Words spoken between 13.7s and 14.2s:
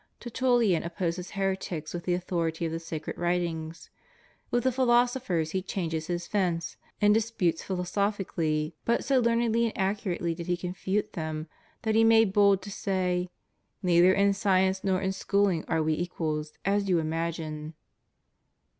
"Neither